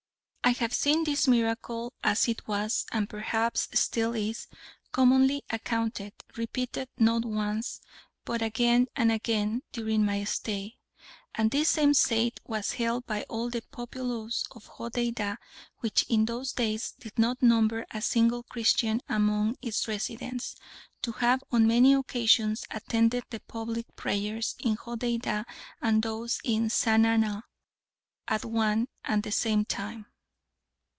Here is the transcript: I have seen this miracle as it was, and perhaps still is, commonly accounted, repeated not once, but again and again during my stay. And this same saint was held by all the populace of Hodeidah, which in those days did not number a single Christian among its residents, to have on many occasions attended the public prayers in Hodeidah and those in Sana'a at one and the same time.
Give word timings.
I 0.43 0.53
have 0.55 0.73
seen 0.73 1.05
this 1.05 1.29
miracle 1.29 1.93
as 2.03 2.27
it 2.27 2.45
was, 2.45 2.85
and 2.91 3.09
perhaps 3.09 3.69
still 3.79 4.13
is, 4.13 4.47
commonly 4.91 5.43
accounted, 5.49 6.11
repeated 6.35 6.89
not 6.97 7.23
once, 7.23 7.79
but 8.25 8.41
again 8.41 8.87
and 8.93 9.13
again 9.13 9.61
during 9.71 10.03
my 10.03 10.25
stay. 10.25 10.75
And 11.33 11.51
this 11.51 11.69
same 11.69 11.93
saint 11.93 12.41
was 12.45 12.73
held 12.73 13.05
by 13.05 13.23
all 13.29 13.49
the 13.49 13.61
populace 13.71 14.43
of 14.51 14.65
Hodeidah, 14.65 15.37
which 15.77 16.03
in 16.09 16.25
those 16.25 16.51
days 16.51 16.95
did 16.99 17.17
not 17.17 17.41
number 17.41 17.85
a 17.91 18.01
single 18.01 18.43
Christian 18.43 18.99
among 19.07 19.55
its 19.61 19.87
residents, 19.87 20.55
to 21.03 21.13
have 21.13 21.41
on 21.53 21.65
many 21.65 21.93
occasions 21.93 22.65
attended 22.71 23.23
the 23.29 23.39
public 23.39 23.95
prayers 23.95 24.55
in 24.59 24.75
Hodeidah 24.75 25.45
and 25.81 26.03
those 26.03 26.41
in 26.43 26.65
Sana'a 26.67 27.43
at 28.27 28.43
one 28.43 28.89
and 29.05 29.23
the 29.23 29.31
same 29.31 29.63
time. 29.63 30.07